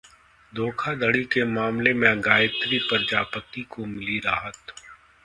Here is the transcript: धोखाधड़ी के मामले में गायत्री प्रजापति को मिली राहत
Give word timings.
धोखाधड़ी 0.53 1.23
के 1.25 1.43
मामले 1.45 1.93
में 1.93 2.21
गायत्री 2.21 2.79
प्रजापति 2.79 3.61
को 3.71 3.85
मिली 3.85 4.19
राहत 4.19 4.73